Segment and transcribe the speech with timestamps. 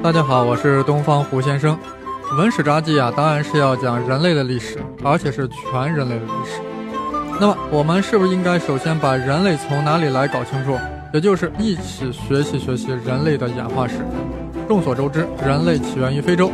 [0.00, 1.76] 大家好，我是东方胡先生。
[2.38, 6.60] 文史札记啊，当然是要讲人类的历史，而且是全人类的历史。
[7.40, 10.78] 那么，我们是不是应该首先把人类从哪里来搞清楚？
[11.12, 13.96] 也就是一起学习学习人类的演化史。
[14.68, 16.48] 众所周知，人类起源于非洲。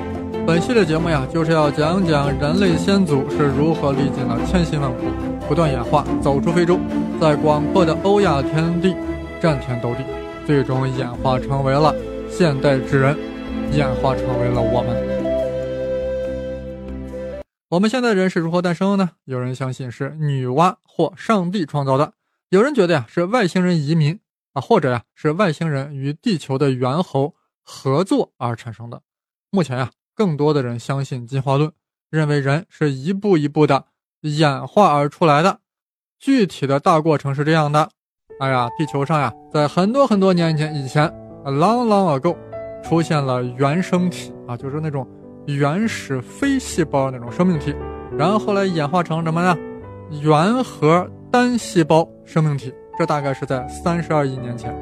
[0.47, 5.05] 本系列节目呀，就是要讲讲人类先祖是如何历经了千辛万苦，
[5.47, 6.79] 不断演化，走出非洲，
[7.21, 8.97] 在广阔的欧亚天地
[9.39, 10.03] 战天斗地，
[10.47, 11.95] 最终演化成为了
[12.31, 13.15] 现代智人。
[13.73, 15.15] 演化成为了我们。
[17.69, 19.11] 我们现在人是如何诞生的呢？
[19.25, 22.13] 有人相信是女娲或上帝创造的，
[22.51, 24.21] 有人觉得呀是外星人移民
[24.53, 29.03] 啊，或者呀是外星人与地球的猿猴合作而产生的。
[29.51, 31.73] 目前呀，更多的人相信进化论，
[32.11, 33.87] 认为人是一步一步的
[34.21, 35.59] 演化而出来的。
[36.21, 37.91] 具体的大过程是这样的：
[38.39, 41.09] 哎呀，地球上呀，在很多很多年前以前
[41.45, 42.37] ，long long ago。
[42.87, 45.07] 出现了原生体啊，就是那种
[45.47, 47.75] 原始非细胞那种生命体，
[48.17, 49.57] 然后后来演化成什么呢？
[50.23, 54.75] 原核单细胞生命体，这大概是在三十二亿年前，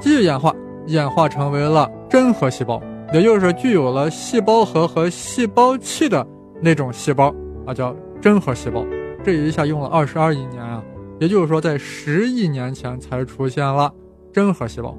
[0.00, 0.54] 继续演化，
[0.86, 6.26] 演化成为了真核细胞，也就是具有了细胞核和细胞器的
[6.62, 7.32] 那种细胞
[7.66, 8.84] 啊，叫真核细胞。
[9.22, 10.82] 这一下用了二十二亿年啊，
[11.20, 13.92] 也就是说在十亿年前才出现了
[14.32, 14.96] 真核细胞，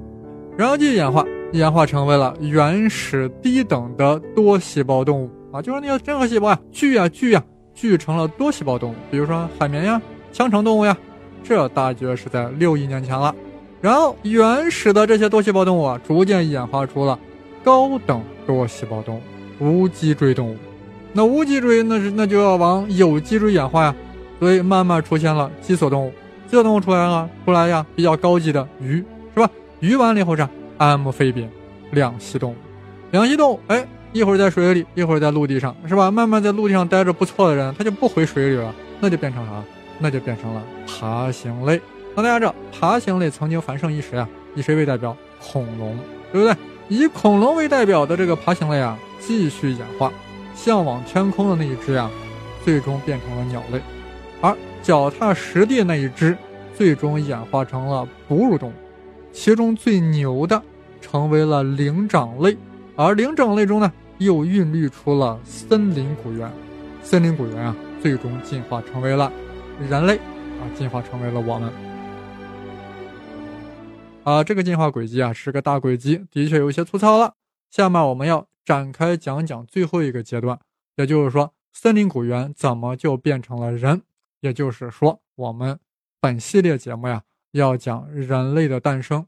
[0.56, 1.26] 然后继续演化。
[1.52, 7.44] 演化成为了原始低等的多细胞动物啊，就是那个真核细胞呀，聚呀聚呀，
[7.74, 10.00] 聚成了多细胞动物，比如说海绵呀、
[10.32, 10.96] 腔肠动物呀，
[11.44, 13.34] 这大约是在六亿年前了。
[13.82, 17.18] 然后原始的这些多细胞动物啊，逐渐演化出了
[17.62, 19.20] 高等多细胞动物——
[19.60, 20.56] 无脊椎动物。
[21.12, 23.94] 那无脊椎那是那就要往有脊椎演化呀，
[24.40, 26.10] 所以慢慢出现了脊索动物。
[26.46, 29.50] 脊索动物出来了，出来呀，比较高级的鱼是吧？
[29.80, 30.48] 鱼完了以后是。
[30.82, 31.46] 阿姆菲比，
[31.92, 32.56] 两栖动物，
[33.12, 36.10] 两栖动物，哎，一会儿在水里，一会儿在陆地上，是吧？
[36.10, 39.62] 慢慢在陆地上待着不错的人，他就不回水里了，那就变成啥？
[40.00, 41.80] 那就变成了爬行类。
[42.16, 45.16] 那大家知道，爬行类曾经繁盛一时啊，以谁为代表？
[45.40, 45.96] 恐龙，
[46.32, 46.56] 对不对？
[46.88, 50.12] 以恐龙为代表的这个爬行类啊，继续演化，
[50.56, 52.10] 向往天空的那一只呀，
[52.64, 53.80] 最终变成了鸟类，
[54.40, 56.36] 而脚踏实地那一只，
[56.76, 58.72] 最终演化成了哺乳动物。
[59.34, 60.60] 其中最牛的
[61.02, 62.56] 成为了灵长类，
[62.96, 66.50] 而灵长类中呢，又孕育出了森林古猿。
[67.02, 69.30] 森林古猿啊，最终进化成为了
[69.90, 71.70] 人类，啊，进化成为了我们。
[74.22, 77.34] 啊，这个进化轨迹啊，是个大轨迹，的确有些粗糙了。
[77.70, 80.58] 下面我们要展开讲讲最后一个阶段，
[80.96, 84.00] 也就是说，森林古猿怎么就变成了人？
[84.40, 85.78] 也就是说，我们
[86.20, 87.22] 本系列节目呀。
[87.52, 89.26] 要讲人类的诞生，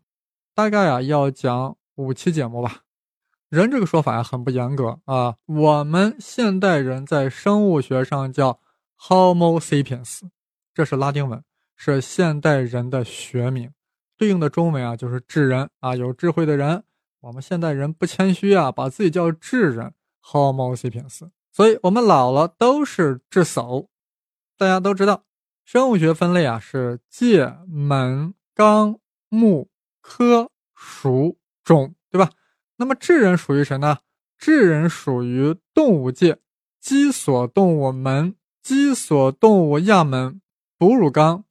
[0.54, 2.82] 大概啊要讲五期节目吧。
[3.48, 5.34] 人这个说法呀很不严格啊。
[5.46, 8.60] 我们现代人在生物学上叫
[8.98, 10.20] Homo sapiens，
[10.72, 11.42] 这是拉丁文，
[11.76, 13.72] 是现代人的学名。
[14.16, 16.84] 对应的中文啊就是智人啊，有智慧的人。
[17.20, 19.92] 我们现代人不谦虚啊，把自己叫智人
[20.22, 21.28] Homo sapiens。
[21.50, 23.88] 所以我们老了都是智叟。
[24.56, 25.24] 大家都知道。
[25.64, 28.98] 生物学分类啊是界、门、纲、
[29.28, 29.68] 目、
[30.04, 32.30] 科、属、种，对吧？
[32.76, 34.00] 那么智人属于谁呢？
[34.36, 36.38] 智人属于动物界，
[36.78, 40.42] 脊索动物门、脊索动物亚门、
[40.76, 41.44] 哺乳纲、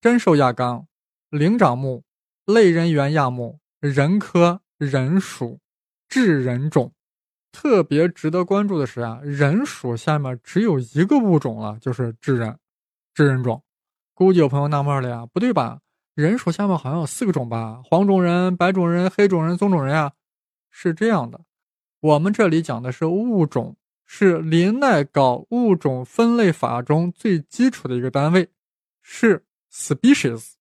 [0.00, 0.88] 真兽亚纲、
[1.30, 2.02] 灵长目、
[2.44, 5.60] 类人猿亚目、人科、人属、
[6.08, 6.92] 智人种。
[7.52, 12.58] 特别值得关注的是啊，人属下面只有一个物种了，就是智人。
[13.14, 13.62] 智人种，
[14.14, 15.80] 估计有朋友纳闷了呀，不对吧？
[16.14, 17.80] 人属下面好像有四个种吧？
[17.84, 20.12] 黄种人、白种人、黑种人、棕种人呀？
[20.70, 21.40] 是这样的，
[22.00, 23.76] 我们这里讲的是物种，
[24.06, 28.48] 是林奈搞物种分类法中最基础的一个单位，
[29.02, 30.52] 是 species，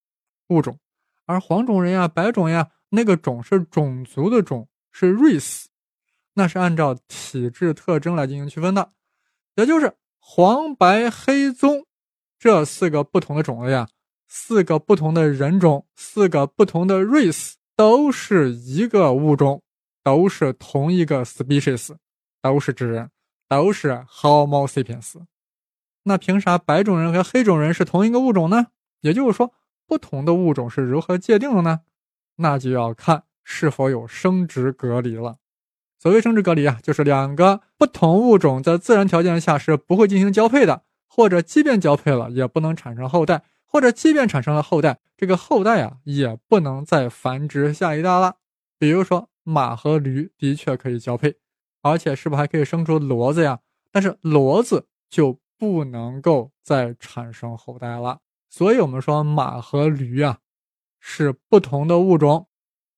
[0.48, 0.80] 物种。
[1.26, 5.66] 而黄种人呀、白种呀，那个种是种族的种，是 race，
[6.34, 8.94] 那是按照体质特征来进行区分的，
[9.56, 11.86] 也就是黄、白、黑、棕。
[12.40, 13.90] 这四个不同的种类啊，
[14.31, 19.64] 四个不同的人种，四个不同的 race，都是一个物种，
[20.04, 21.96] 都是同一个 species，
[22.42, 23.10] 都是智人，
[23.50, 25.16] 都是 Homo sapiens。
[26.04, 28.68] 那凭啥白种人和黑种人是同一个物种呢？
[29.02, 29.52] 也就是说，
[29.88, 31.82] 不同的物种是如何界定的呢？
[32.36, 35.38] 那就要看是否有生殖隔离了。
[35.98, 40.84] 所谓生殖隔离啊，就是两个不同物种在自然条件下是不会进行交配的。
[41.12, 43.40] 或者即便交配了，也不能产生后代；
[43.71, 48.38] 或者即便产生了后代，这个后代啊，也不能再繁殖下一代了。
[48.80, 51.36] 比如说马和驴的确可以交配，
[51.83, 53.60] 而且是不是还可以生出骡子呀？
[53.92, 58.21] 但是骡子就不能够再产生后代了。
[58.50, 60.39] 所以我们说马和驴啊
[61.00, 62.48] 是不同的物种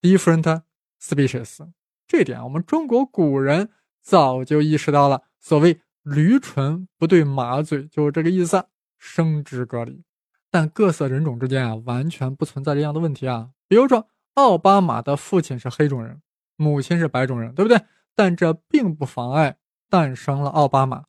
[0.01, 0.62] ，different
[1.01, 1.67] species。
[2.07, 3.69] 这点我们中国古人
[4.01, 5.24] 早就意识到了。
[5.39, 8.65] 所谓驴唇不对马嘴，就是这个意思，
[8.97, 10.03] 生殖隔离。
[10.51, 13.51] 但各色人种之间啊，完全不存在这样的问题啊。
[13.69, 16.21] 比如说，奥巴马的父亲是黑种人，
[16.57, 17.81] 母亲是白种人，对不对？
[18.13, 19.56] 但这并不妨碍
[19.89, 21.06] 诞生了奥巴马。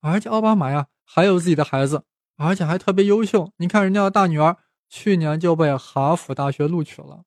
[0.00, 2.02] 而且奥巴马呀，还有自己的孩子，
[2.38, 3.52] 而且还特别优秀。
[3.58, 4.56] 你看人家的大女儿，
[4.88, 7.24] 去年就被哈佛大学录取了。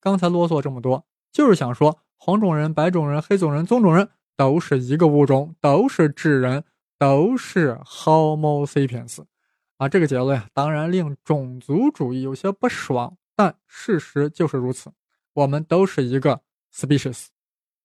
[0.00, 6.64] 刚才啰嗦这么多，就是想说，黄种人、白种人、黑种人、棕种人都是一个物种，都是智人。
[6.98, 9.22] 都是 Homo sapiens，
[9.76, 14.90] 啊，这个结论呀，当然令种族主义有些不爽，但事实就是如此。
[15.34, 16.40] 我们都是一个
[16.74, 17.26] species。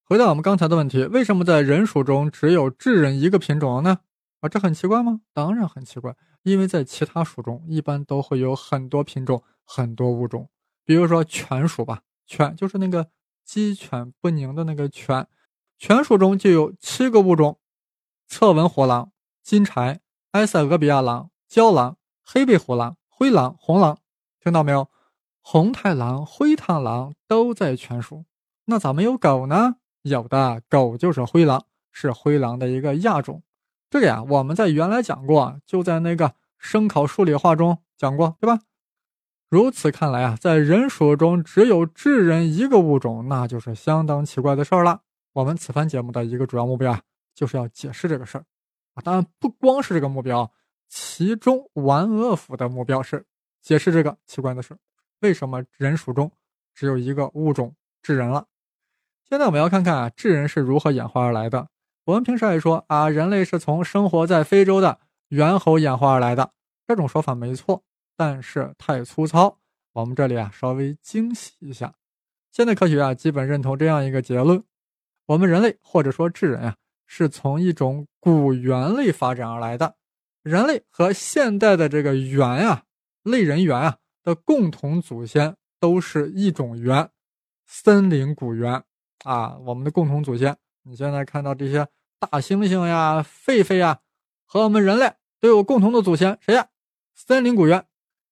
[0.03, 3.99] 回到我们刚才的问题，为什么在人属中只有智人一个品种呢？
[4.39, 5.21] 啊，这很奇怪吗？
[5.31, 10.49] 当然很奇怪，因为在其他属中一般都会有很多品种、很多物种。
[10.83, 13.07] 比如说犬属吧，犬就是那个
[13.45, 15.27] 鸡犬不宁的那个犬，
[15.77, 17.59] 犬属中就有七个物种。
[18.27, 19.11] 侧纹火狼、
[19.41, 19.99] 金柴、
[20.31, 23.97] 埃塞俄比亚狼、郊狼、黑背虎狼、灰狼、红狼，
[24.39, 24.89] 听到没有？
[25.41, 28.25] 红太狼、灰太狼都在犬属。
[28.65, 29.75] 那咋没有狗呢？
[30.03, 33.43] 有的，狗就是灰狼，是灰狼的一个亚种。
[33.89, 38.61] 这个呀，我们在原来讲过，就在那个生考数理化中讲过，对吧？
[39.49, 45.01] 如此看来啊，在人属中只有智人一个物种，那就是相当奇怪的事儿了。
[45.33, 47.01] 我们此番节目的一个主要目标啊。
[47.33, 48.45] 就是要解释这个事儿
[48.93, 49.01] 啊！
[49.03, 50.51] 当然不光是这个目标，
[50.87, 53.25] 其中完恶府的目标是
[53.61, 54.77] 解释这个奇怪的事：
[55.21, 56.31] 为什么人属中
[56.73, 58.45] 只有一个物种智人了？
[59.29, 61.67] 现在我们要看看啊，智人是如何演化而来的。
[62.05, 66.51] 我们平时爱说啊，人类是从生活在非洲的猿猴演化而来的，
[66.85, 67.83] 这种说法没错，
[68.17, 69.57] 但是太粗糙。
[69.93, 71.93] 我们这里啊，稍微精细一下。
[72.51, 74.63] 现代科学啊，基本认同这样一个结论：
[75.25, 76.75] 我们人类或者说智人啊。
[77.15, 79.93] 是从一种古猿类发展而来的，
[80.41, 82.85] 人类和现代的这个猿啊，
[83.21, 87.07] 类人猿啊的共同祖先都是一种猿，
[87.67, 88.83] 森林古猿
[89.25, 89.55] 啊。
[89.59, 91.87] 我们的共同祖先，你现在看到这些
[92.17, 93.99] 大猩猩呀、狒狒呀，
[94.47, 96.69] 和我们人类都有共同的祖先，谁呀？
[97.13, 97.85] 森林古猿。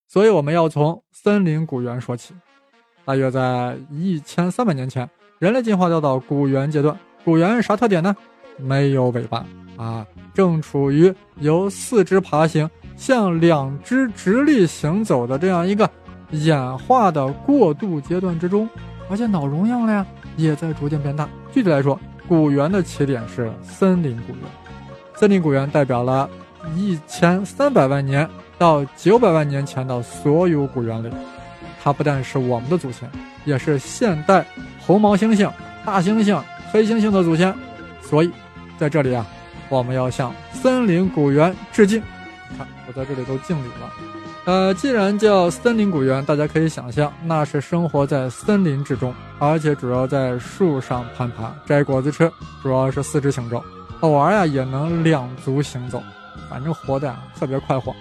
[0.08, 2.34] 所以我们要从森林古猿说起。
[3.04, 5.08] 大约在一千三百年前，
[5.38, 6.98] 人类进化掉到古猿阶段。
[7.24, 8.16] 古猿啥特点呢？
[8.62, 9.44] 没有尾巴
[9.76, 15.88] 啊，正处于由四肢爬行向两只直立行走的这样一个
[16.30, 18.68] 演化的过渡阶段之中，
[19.10, 20.06] 而且脑容量呢
[20.36, 21.28] 也在逐渐变大。
[21.52, 21.98] 具体来说，
[22.28, 24.42] 古猿的起点是森林古猿，
[25.14, 26.28] 森林古猿代表了
[26.76, 28.28] 一千三百万年
[28.58, 31.10] 到九百万年前的所有古猿类，
[31.82, 33.10] 它不但是我们的祖先，
[33.44, 34.46] 也是现代
[34.86, 35.50] 红毛猩猩、
[35.84, 37.52] 大猩猩、黑猩猩的祖先，
[38.00, 38.30] 所以。
[38.82, 39.24] 在这里啊，
[39.68, 42.02] 我们要向森林古猿致敬。
[42.58, 43.92] 看，我在这里都敬礼了。
[44.44, 52.28] 呃，既然叫森林古猿，大家可以想象，那是生活在森林之中，而且主要在树上攀爬、摘果子吃，
[52.60, 53.62] 主要是四肢行走，
[54.00, 56.02] 偶尔呀也能两足行走，
[56.50, 57.94] 反正活的呀特别快活，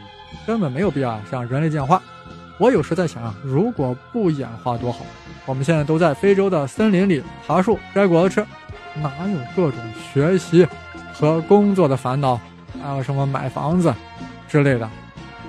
[0.48, 2.02] 根本没有必要向人类进化。
[2.58, 5.06] 我有时在想啊，如果不演化多好。
[5.46, 8.46] 我们现在都在非洲的森林里爬树、摘果子吃。
[8.96, 10.68] 哪有各种学习
[11.14, 12.40] 和工作的烦恼，
[12.82, 13.94] 还有什么买房子
[14.48, 14.90] 之类的？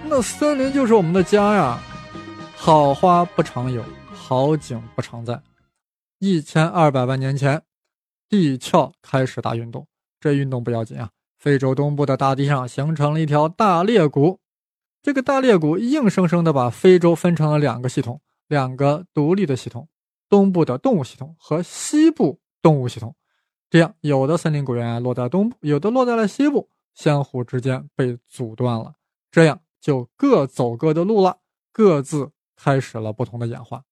[0.04, 1.78] 那森林就是我们的家呀！
[2.54, 3.82] 好花不常有，
[4.12, 5.40] 好景不常在。
[6.18, 7.62] 一千二百万年前，
[8.28, 9.86] 地壳开始大运动。
[10.20, 14.38] 这运动不要紧啊，非洲东部的大地上形成了一条大裂谷。
[15.02, 19.88] 这个大裂谷硬生生的把非洲分成了两个系统，两个独立的系统：
[20.28, 23.12] 东部的动物系统和西部动物系统。
[23.72, 28.96] 这样，有的森林古猿落在东部，有的落在了西部，相互之间被阻断了，
[29.30, 31.38] 这样就各走各的路了，
[31.72, 33.84] 各自开始了不同的演化。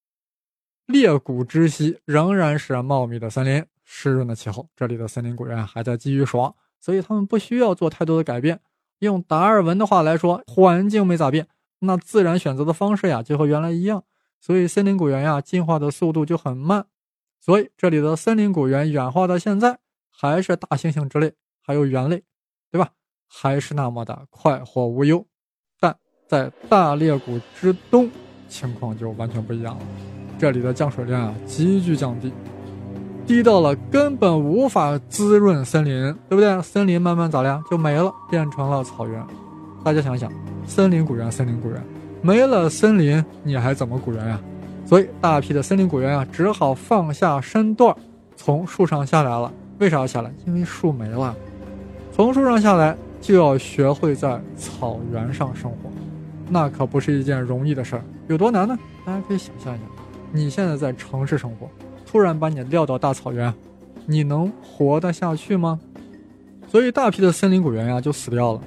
[0.84, 8.60] 裂谷之西仍然是茂密的森林，湿润的气候，这里的森林古猿还在继续爽，所以他们不需要做太多的改变。
[8.98, 14.04] 用达尔文的话来说，环境没咋变，那自然选择的方式呀就和原来一样，
[14.42, 16.84] 所以森林古猿呀进化的速度就很慢。
[17.40, 19.78] 所以，这里的森林古猿演化到现在，
[20.10, 21.32] 还是大猩猩之类，
[21.64, 22.22] 还有猿类，
[22.70, 22.90] 对吧？
[23.26, 25.24] 还是那么的快活无忧。
[25.80, 25.96] 但
[26.28, 28.10] 在大裂谷之东，
[28.48, 29.82] 情况就完全不一样了。
[30.38, 32.32] 这里的降水量啊急剧降低，
[33.26, 36.60] 低到了根本无法滋润森林，对不对？
[36.60, 39.26] 森林慢慢咋样就没了，变成了草原。
[39.82, 40.30] 大家想想，
[40.66, 41.82] 森林古猿，森林古猿，
[42.20, 44.40] 没了森林，你还怎么古猿呀？
[44.90, 47.94] 所以大批的森林古猿啊，只好放下身段，
[48.34, 49.52] 从树上下来了。
[49.78, 50.32] 为啥要下来？
[50.44, 51.32] 因为树没了。
[52.12, 55.88] 从树上下来，就要学会在草原上生活，
[56.48, 58.02] 那可不是一件容易的事儿。
[58.26, 58.76] 有多难呢？
[59.06, 59.84] 大家可以想象一下，
[60.32, 61.68] 你现在在城市生活，
[62.04, 63.54] 突然把你撂到大草原，
[64.06, 65.78] 你能活得下去吗？
[66.66, 68.60] 所以大批的森林古猿呀就死掉了。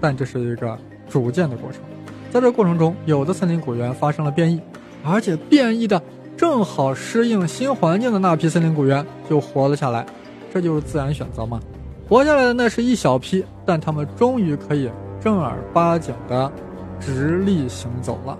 [0.00, 0.78] 但这是一个
[1.10, 1.82] 逐渐的过程，
[2.30, 4.58] 在这过程中，有的森林古猿发生了变异，
[5.04, 6.02] 而且变异的
[6.36, 10.06] 正好适应新环境的那批森林古猿就活了下来，
[10.52, 11.60] 这就是自然选择嘛。
[12.08, 14.90] 活下来的那是一小批，但他们终于可以
[15.20, 16.50] 正儿八经的
[16.98, 18.38] 直立行走了。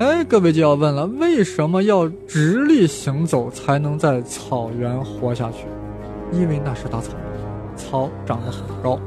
[0.00, 5.66] 哎，各位就要问了，为什么要直立行走才能在草原活下去？
[6.30, 8.98] 因为那是大草原，草长得很高。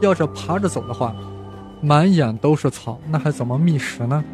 [0.00, 1.14] 要是爬着走的话，
[1.82, 4.24] 满眼都是草，那还怎么觅食呢？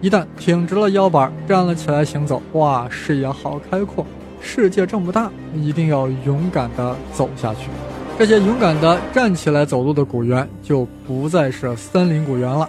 [0.00, 4.06] 一旦挺直了腰板，站了起来行走，哇，视野好开阔，
[4.40, 7.68] 世界这么大，一定要勇敢地走下去。
[8.16, 12.68] 这些勇敢地站起来走路的古猿就不再是森林古猿了，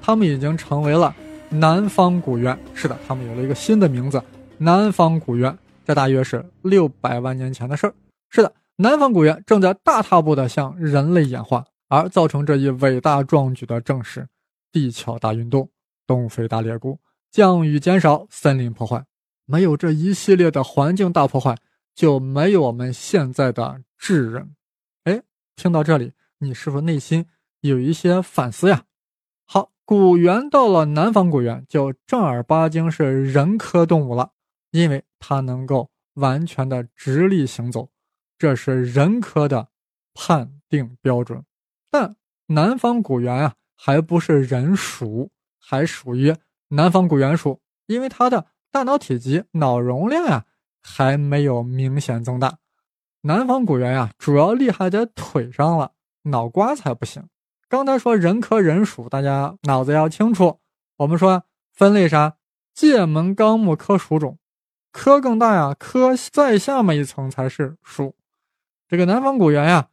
[0.00, 1.14] 他们已经成为了
[1.48, 2.56] 南方古猿。
[2.74, 4.22] 是的，他们有了一个新的名字——
[4.58, 5.56] 南方古猿。
[5.84, 7.94] 这大约是六百万年前的事儿。
[8.30, 11.64] 是的，南方古猿正在大踏步地向人类演化。
[11.88, 14.28] 而造成这一伟大壮举的正是
[14.70, 15.66] 地壳大运动、
[16.08, 16.98] 东非大裂谷、
[17.30, 19.04] 降雨减少、森林破坏。
[19.44, 21.56] 没有这一系列的环境大破坏，
[21.94, 24.54] 就没有我们现在的智人。
[25.04, 25.22] 哎，
[25.54, 27.26] 听到这里，你是否内心
[27.60, 28.84] 有一些反思呀？
[29.46, 34.32] 好，古猿到了南方古猿，就正儿八经是人科动物了，
[34.70, 37.90] 因为它能够完全的直立行走，
[38.38, 39.68] 这是人科的
[40.12, 41.42] 判定标准。
[41.90, 42.16] 但
[42.48, 45.30] 南方古猿啊，还不是人属，
[45.70, 46.34] 还属于
[46.68, 50.46] 南方古猿属，因为它的大脑体积、脑容量呀
[50.82, 52.56] 还没有明显增大。
[53.20, 57.28] 南方古猿呀，主要厉害在腿上了，脑瓜才不行。
[57.68, 60.58] 刚才说人科人属，大家脑子要清楚。
[60.96, 62.36] 我们说分类啥？
[62.72, 64.38] 界门纲目科属种，
[64.90, 68.16] 科更大呀，科再下面一层才是属。
[68.88, 69.90] 这个南方古猿呀。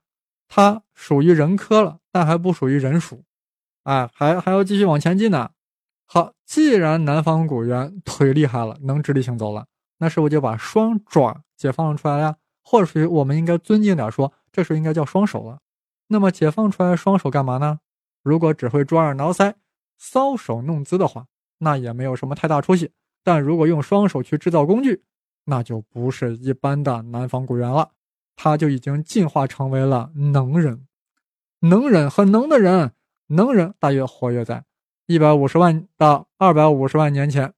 [0.48, 3.26] 它属于人科了，但还不属于人属，
[3.84, 5.50] 哎，还还要继续往前进呢。
[6.06, 9.66] 好，既然南方古猿腿厉害了，能直立行走了，
[9.98, 12.38] 那是不是就把双爪解放出来了？
[12.64, 15.60] 或者是我们应该尊敬点说，这时候应该叫双手了。
[16.08, 17.80] 那么解放出来双手干嘛呢？
[18.24, 19.54] 如果只会抓耳挠腮、
[20.00, 21.26] 搔首弄姿的话，
[21.60, 22.92] 那也没有什么太大出息。
[23.24, 25.04] 但如果用双手去制造工具，
[25.46, 27.92] 那就不是一般的南方古猿了。
[28.36, 30.88] 他就已经进化成为了能人，
[31.62, 32.94] 能人和能的人，
[33.28, 34.66] 能人大约活跃在
[35.08, 37.54] 一百五十万到二百五十万年前，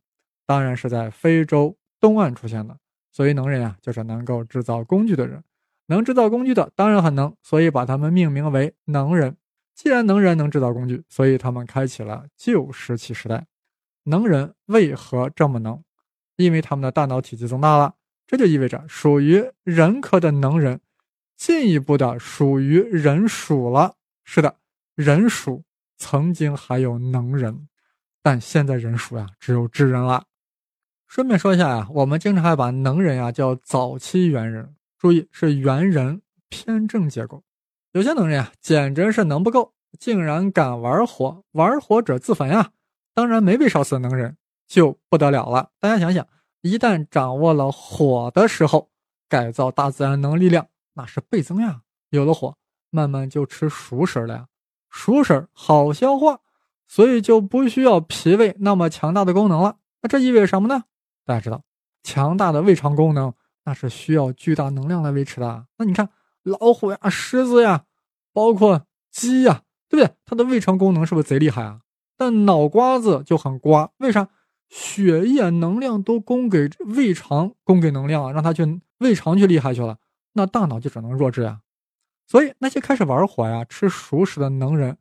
[0.46, 2.78] 当然是在非洲东岸出现的。
[3.12, 5.44] 所以能人呀，就是能够制造工具的人，
[5.88, 9.38] 能制造工具的当然很能，所以把他们命名为能人。
[9.74, 13.46] 既然能人能制造工具，所以他们开启了旧石器时代。
[14.04, 15.82] 能人为何这么能？
[16.36, 17.96] 因为他们的大脑体积增大了。
[18.28, 20.82] 这就意味着属于人科的能人，
[21.38, 23.96] 进一步的属于人属了。
[24.26, 24.58] 是的，
[24.96, 25.64] 人属
[25.98, 27.68] 曾经还有能人，
[28.22, 30.24] 但现在人数呀只有智人了。
[31.08, 37.44] 顺便说一下呀，我们经常还把能人呀叫早期猿人，注意是猿人偏正结构。
[37.92, 42.72] 有些能人啊简直是能不够，竟然敢玩火，玩火者自焚呀！
[43.14, 44.38] 当然没被烧死的能人
[44.68, 45.72] 就不得了了。
[45.80, 46.28] 大家想想。
[46.62, 48.90] 一旦掌握了火的时候，
[49.30, 51.82] 改造大自然能力量那是倍增呀！
[52.10, 52.58] 有了火，
[52.90, 54.48] 慢慢就吃熟食了呀，
[54.98, 56.40] 熟食好消化，
[56.88, 59.76] 所以就不需要脾胃那么强大的功能了。
[60.02, 60.86] 那这意味着什么呢？
[61.24, 61.62] 大家知道，
[62.02, 63.32] 强大的胃肠功能
[63.64, 65.68] 那是需要巨大能量来维持的。
[65.78, 66.10] 那你看
[66.42, 67.84] 老虎呀、狮子呀，
[68.34, 70.16] 包括鸡呀，对不对？
[70.26, 71.82] 它的胃肠功能是不是贼厉害啊？
[72.18, 74.28] 但脑瓜子就很瓜，为啥？
[74.68, 80.00] 血液能量都供给胃肠，供给能量，让它去胃肠去厉害去了，
[80.34, 81.60] 那大脑就只能弱智呀。
[82.28, 84.98] 所以那些开始玩火呀、吃熟食的能人，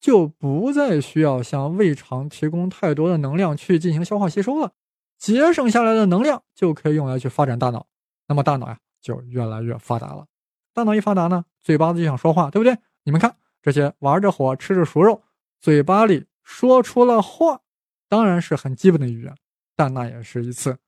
[0.00, 4.72] 就不再需要向胃肠提供太多的能量去进行消化吸收了，
[5.18, 7.86] 节省下来的能量就可以用来去发展大脑，
[8.26, 10.26] 那么大脑呀就越来越发达了。
[10.72, 12.78] 大脑一发达呢，嘴巴子就想说话，对不对？
[13.04, 15.22] 你们看这些玩着火、吃着熟肉，
[15.60, 17.60] 嘴巴里说出了话。
[18.08, 19.36] 当然是很基本的语言，
[19.76, 20.78] 但那也是一次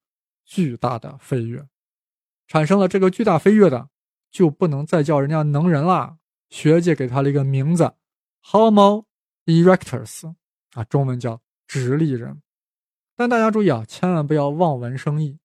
[0.44, 1.64] 巨大的飞跃。
[2.48, 3.88] 产生了这个巨大飞跃的，
[4.32, 6.16] 就不能再叫人家能人啦。
[6.48, 7.92] 学界给他了一个名字
[8.46, 9.04] ，Homo
[9.46, 10.34] erectus，
[10.72, 12.42] 啊，中文叫直立人。
[13.14, 15.38] 但大家注意啊，千万不要望文生义，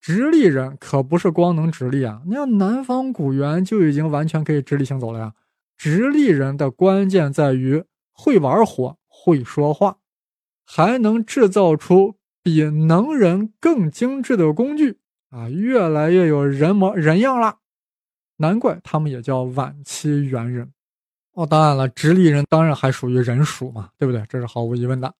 [0.00, 2.22] 直立人可不是光能直立啊。
[2.26, 5.34] 你看南方古猿就已经完全可以直立行走了呀。
[5.76, 9.98] 直立人的关键在于会玩火、会说话，
[10.64, 17.58] 还能制造出比能人更精致的工具啊，越来越有人模人样了。
[18.36, 20.72] 难怪他们也叫晚期猿人。
[21.32, 24.24] 哦，当然了，直立人当然还属于人属嘛，对不对？
[24.28, 25.12] 这是毫无疑问的。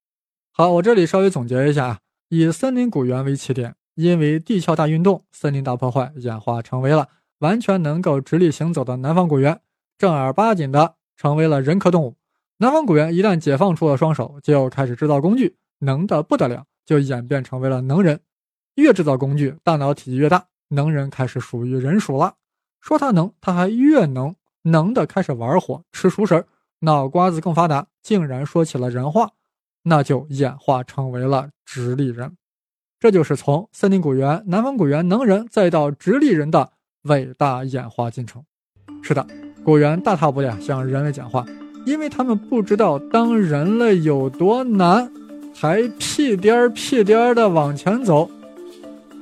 [0.52, 9.60] 好，我这里稍微总结一下啊，以森林古猿为起点，因为地壳大运动、森林大破坏，演化成为了完全能够直立行走的南方古猿。
[9.98, 12.16] 正儿八经的成为了人科动物。
[12.58, 18.20] 南方古猿一旦解放出了双手，就开始制造工具，能的不得了，就演变成为了能人。
[18.76, 22.36] 越制造工具，大脑体积越大，能人开始属于人属了。
[22.84, 26.44] 说他能，他还越能，能的开始玩火、吃熟食，
[26.80, 29.30] 脑瓜子更发达，竟然说起了人话，
[29.84, 32.36] 那就演化成为了直立人。
[33.00, 36.72] 这就是从森林古猿、南方古猿能人，再到直立人的
[37.04, 38.44] 伟大演化进程。
[39.02, 39.26] 是的。
[39.64, 41.42] 古猿大踏步的向人类讲话，
[41.86, 45.10] 因为他们不知道当人类有多难，
[45.54, 48.30] 还屁颠儿屁颠儿的往前走。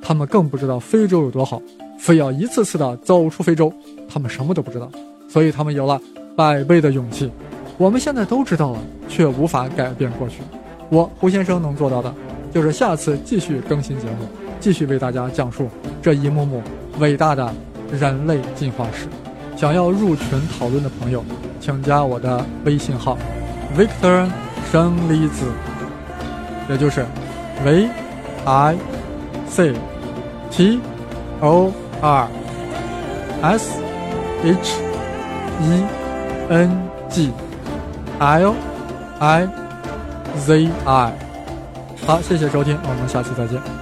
[0.02, 1.62] 他们更不知道非洲有多好，
[2.02, 3.72] 非要一次次的走出非洲。
[4.08, 4.90] 他们什么都不知道，
[5.28, 6.00] 所以他们有了
[6.36, 7.30] 百倍的勇气。
[7.78, 8.78] 我们现在都知道了，
[9.08, 10.42] 却无法改变过去。
[10.90, 12.12] 我胡先生能做到的，
[12.52, 14.26] 就是下次继续更新节目，
[14.58, 15.68] 继续为大家讲述
[16.02, 16.60] 这一幕幕
[16.98, 17.54] 伟大的
[17.92, 19.06] 人类进化史。
[19.56, 20.26] 想要入群
[20.58, 21.24] 讨论的朋友，
[21.60, 23.16] 请加我的微信号
[23.78, 24.28] ，Victor
[24.72, 25.46] 生离子，
[26.68, 27.06] 也就是
[27.64, 27.88] V
[28.44, 28.76] I
[29.48, 29.72] C
[30.50, 30.80] T
[31.40, 32.28] O R
[33.42, 33.80] S
[34.44, 34.74] H
[35.60, 35.84] E
[36.50, 37.32] N G
[38.18, 38.54] L
[39.20, 39.48] I
[40.36, 41.12] Z I。
[42.04, 43.81] 好，谢谢收听，我们下期再见。